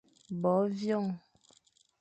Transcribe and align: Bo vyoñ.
Bo 0.41 0.53
vyoñ. 0.77 1.05